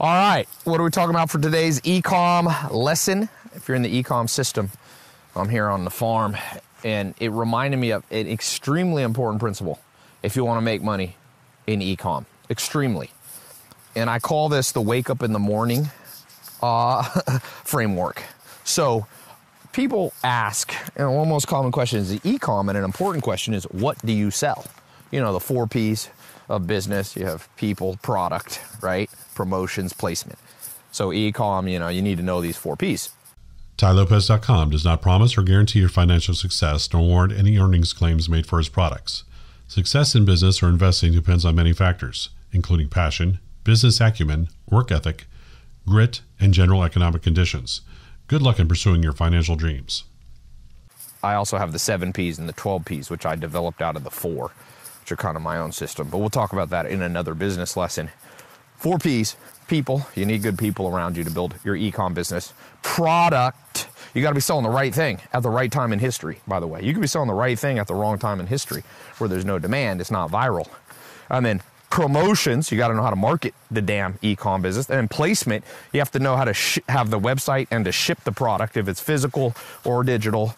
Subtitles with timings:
[0.00, 3.28] All right, what are we talking about for today's ecom lesson?
[3.56, 4.70] If you're in the ecom system,
[5.34, 6.36] I'm here on the farm,
[6.84, 9.80] and it reminded me of an extremely important principle
[10.22, 11.16] if you want to make money
[11.66, 12.26] in ecom.
[12.48, 13.10] Extremely.
[13.96, 15.90] And I call this the wake up in the morning
[16.62, 17.02] uh,
[17.64, 18.22] framework.
[18.62, 19.08] So
[19.72, 23.64] people ask, and one most common question is the ecom, and an important question is
[23.64, 24.64] what do you sell?
[25.10, 26.08] You know, the four P's
[26.48, 27.16] of business.
[27.16, 29.10] You have people, product, right?
[29.34, 30.38] Promotions, placement.
[30.92, 33.10] So ecom, you know, you need to know these four P's.
[33.76, 38.46] TaiLopez.com does not promise or guarantee your financial success nor warrant any earnings claims made
[38.46, 39.22] for its products.
[39.68, 45.26] Success in business or investing depends on many factors, including passion, business acumen, work ethic,
[45.86, 47.82] grit, and general economic conditions.
[48.26, 50.04] Good luck in pursuing your financial dreams.
[51.22, 54.04] I also have the seven P's and the 12 P's, which I developed out of
[54.04, 54.50] the four
[55.16, 56.08] kind of my own system.
[56.08, 58.10] But we'll talk about that in another business lesson.
[58.76, 59.36] Four P's
[59.66, 60.06] people.
[60.14, 62.52] You need good people around you to build your ecom business.
[62.82, 63.88] Product.
[64.14, 66.60] You got to be selling the right thing at the right time in history, by
[66.60, 66.82] the way.
[66.82, 68.82] You can be selling the right thing at the wrong time in history
[69.18, 70.68] where there's no demand, it's not viral.
[71.28, 74.88] And then promotions, you got to know how to market the damn ecom business.
[74.88, 77.92] And then placement, you have to know how to sh- have the website and to
[77.92, 80.54] ship the product if it's physical or digital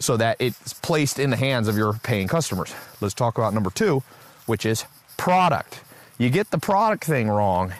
[0.00, 2.74] so that it's placed in the hands of your paying customers.
[3.00, 4.02] Let's talk about number two,
[4.46, 4.84] which is
[5.16, 5.80] product.
[6.18, 7.72] You get the product thing wrong,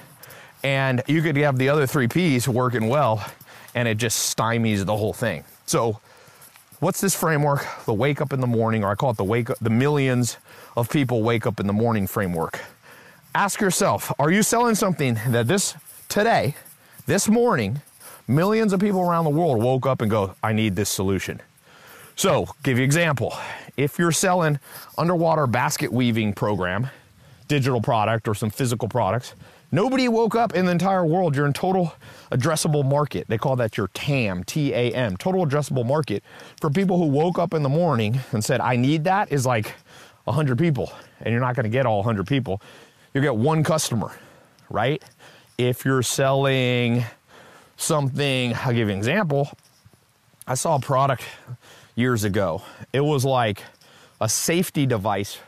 [0.63, 3.25] and you could have the other three P's working well,
[3.75, 5.45] and it just stymies the whole thing.
[5.67, 6.01] So,
[6.81, 7.67] what's this framework?
[7.85, 10.37] The wake up in the morning, or I call it the wake up, the millions
[10.77, 12.61] of people wake up in the morning framework.
[13.35, 15.75] Ask yourself, are you selling something that this
[16.09, 16.57] today,
[17.07, 17.83] this morning,
[18.27, 21.41] millions of people around the world woke up and go, I need this solution?
[22.19, 23.33] So, give you example.
[23.77, 24.59] If you're selling
[24.99, 26.89] underwater basket weaving program,
[27.47, 29.37] digital product or some physical products,
[29.71, 31.37] nobody woke up in the entire world.
[31.37, 31.93] You're in total
[32.33, 33.29] addressable market.
[33.29, 36.25] They call that your TAM, T A M, total addressable market.
[36.61, 39.73] For people who woke up in the morning and said, I need that, is like
[40.25, 40.93] 100 people.
[41.21, 42.61] And you're not to get all 100 people.
[43.15, 44.11] You get one customer,
[44.71, 45.01] right?
[45.57, 47.05] If you're selling
[47.77, 49.53] something, I'll give you an example.
[50.49, 51.23] I saw a product
[51.99, 52.63] years ago.
[52.93, 53.65] It was like
[54.21, 55.39] a safety device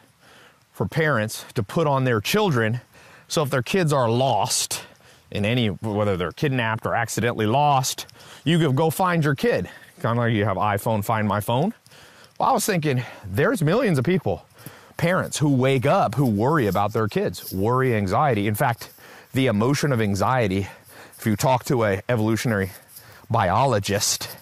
[0.73, 2.81] for parents to put on their children.
[3.29, 4.83] So if their kids are lost
[5.31, 8.07] in any, whether they're kidnapped or accidentally lost,
[8.45, 9.71] you could go find your kid.
[10.01, 11.73] Kind of like you have iPhone, find my phone.
[12.39, 14.45] Well, I was thinking there's millions of people,
[14.97, 18.49] parents who wake up who worry about their kids, worry, anxiety.
[18.49, 18.91] In fact,
[19.35, 20.67] the emotion of anxiety,
[21.17, 22.73] if you talk to a evolutionary
[23.31, 24.37] biologist,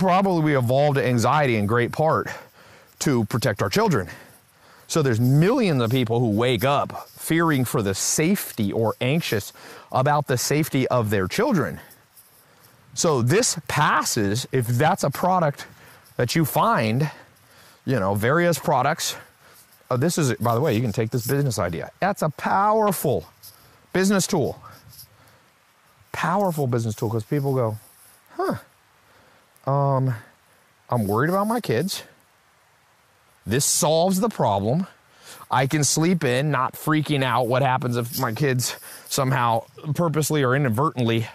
[0.00, 2.28] probably we evolved anxiety in great part
[3.00, 4.08] to protect our children.
[4.88, 9.52] So there's millions of people who wake up fearing for the safety or anxious
[9.92, 11.78] about the safety of their children.
[12.94, 15.66] So this passes if that's a product
[16.16, 17.08] that you find,
[17.86, 19.16] you know, various products.
[19.88, 21.90] Uh, this is, by the way, you can take this business idea.
[22.00, 23.26] That's a powerful
[23.92, 24.60] business tool.
[26.10, 27.78] Powerful business tool because people go,
[28.32, 28.56] huh,
[29.70, 30.14] um,
[30.88, 32.02] I'm worried about my kids.
[33.46, 34.86] This solves the problem.
[35.50, 37.46] I can sleep in, not freaking out.
[37.46, 38.76] What happens if my kids
[39.08, 39.64] somehow
[39.94, 41.26] purposely or inadvertently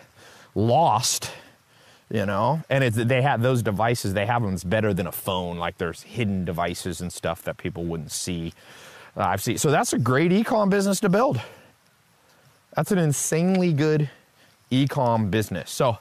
[0.53, 1.31] lost?
[2.09, 4.13] You know, and they have those devices.
[4.13, 4.53] They have them.
[4.53, 5.57] It's better than a phone.
[5.57, 8.53] Like there's hidden devices and stuff that people wouldn't see.
[9.17, 9.57] Uh, I've seen.
[9.57, 11.41] So that's a great ecom business to build.
[12.75, 14.09] That's an insanely good
[14.71, 15.71] ecom business.
[15.71, 15.97] So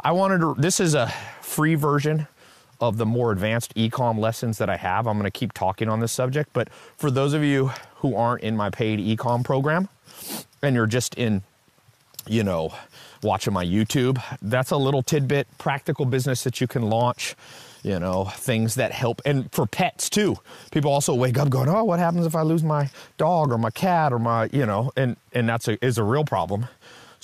[0.00, 0.54] I wanted to.
[0.58, 1.12] This is a
[1.44, 2.26] free version
[2.80, 5.06] of the more advanced ecom lessons that I have.
[5.06, 8.42] I'm going to keep talking on this subject, but for those of you who aren't
[8.42, 9.88] in my paid ecom program
[10.62, 11.42] and you're just in,
[12.26, 12.74] you know,
[13.22, 17.36] watching my YouTube, that's a little tidbit practical business that you can launch.
[17.82, 19.20] You know, things that help.
[19.26, 20.38] And for pets too.
[20.70, 22.88] People also wake up going, oh, what happens if I lose my
[23.18, 26.24] dog or my cat or my, you know, and, and that's a, is a real
[26.24, 26.66] problem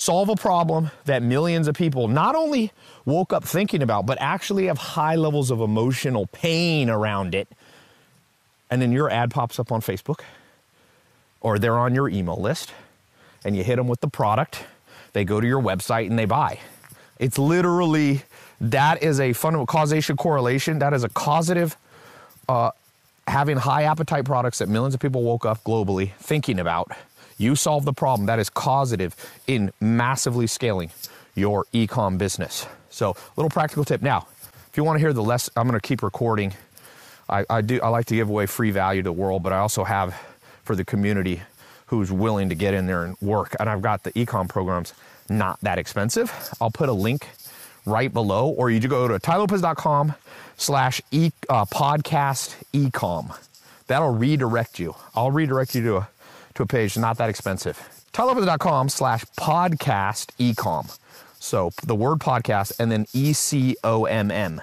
[0.01, 2.71] solve a problem that millions of people not only
[3.05, 7.47] woke up thinking about, but actually have high levels of emotional pain around it.
[8.71, 10.21] And then your ad pops up on Facebook
[11.39, 12.73] or they're on your email list
[13.45, 14.63] and you hit them with the product.
[15.13, 16.59] They go to your website and they buy.
[17.19, 18.23] It's literally
[18.59, 20.79] that is a fundamental causation correlation.
[20.79, 21.77] That is a causative,
[22.49, 22.71] uh,
[23.27, 26.91] having high appetite products that millions of people woke up globally thinking about
[27.41, 28.27] you solve the problem.
[28.27, 29.15] That is causative
[29.47, 30.91] in massively scaling
[31.35, 32.65] your ecom business.
[32.89, 34.01] So, little practical tip.
[34.01, 34.27] Now,
[34.69, 36.53] if you want to hear the less, I'm going to keep recording.
[37.29, 37.81] I, I do.
[37.81, 40.15] I like to give away free value to the world, but I also have
[40.63, 41.41] for the community
[41.87, 43.55] who's willing to get in there and work.
[43.59, 44.93] And I've got the ecom programs
[45.29, 46.31] not that expensive.
[46.61, 47.27] I'll put a link
[47.85, 50.13] right below, or you go to tailopez.com
[50.57, 53.37] slash uh, podcast ecom.
[53.87, 54.95] That'll redirect you.
[55.15, 56.09] I'll redirect you to a,
[56.55, 57.77] to a page not that expensive.
[58.13, 60.97] tailopez.com slash podcast ecom.
[61.39, 64.61] So the word podcast and then E C O M M.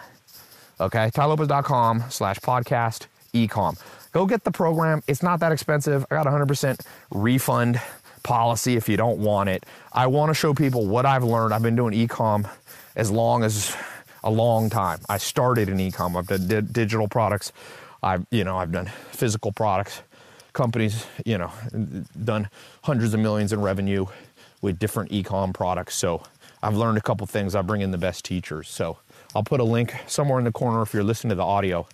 [0.81, 3.81] Okay, tailopez.com slash podcast ecom.
[4.13, 5.03] Go get the program.
[5.07, 6.07] It's not that expensive.
[6.11, 6.81] I got 100%
[7.11, 7.81] refund
[8.23, 9.65] policy if you don't want it.
[9.93, 11.53] I want to show people what I've learned.
[11.53, 12.49] I've been doing ecom
[12.97, 13.77] as long as
[14.25, 15.01] a long time.
[15.09, 16.17] I started in ecom.
[16.17, 17.53] I've done di- digital products.
[18.03, 20.03] I've you know I've done physical products.
[20.59, 21.53] Companies you know
[22.25, 22.49] done
[22.83, 24.07] hundreds of millions in revenue
[24.61, 25.95] with different ecom products.
[25.95, 26.25] So
[26.61, 27.55] I've learned a couple things.
[27.55, 28.69] I bring in the best teachers.
[28.69, 28.99] So
[29.37, 31.87] I'll put a link somewhere in the corner if you're listening to the audio.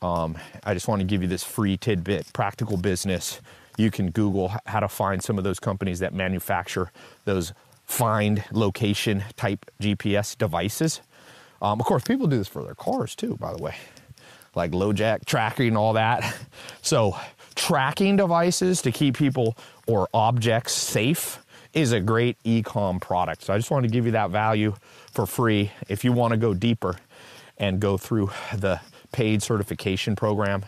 [0.00, 3.38] Um, I just want to give you this free tidbit, practical business.
[3.76, 6.90] You can Google how to find some of those companies that manufacture
[7.26, 7.52] those
[7.84, 11.02] find location type GPS devices.
[11.60, 13.74] Um, of course, people do this for their cars too, by the way,
[14.54, 16.34] like LoJack tracking and all that.
[16.82, 17.14] So,
[17.60, 19.54] tracking devices to keep people
[19.86, 23.42] or objects safe is a great ecom product.
[23.42, 24.74] So, I just wanted to give you that value
[25.12, 25.70] for free.
[25.88, 26.96] If you want to go deeper
[27.58, 28.80] and go through the
[29.12, 30.64] paid certification program,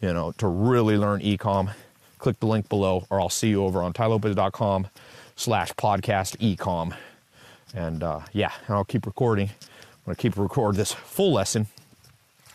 [0.00, 1.72] you know, to really learn ecom,
[2.18, 4.86] click the link below, or I'll see you over on tailopez.com
[5.34, 6.94] slash podcast ecom.
[7.74, 9.48] And uh, yeah, and I'll keep recording.
[9.48, 11.66] I'm going to keep record this full lesson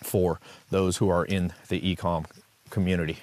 [0.02, 0.40] for
[0.70, 2.26] those who are in the ecom
[2.70, 3.18] community.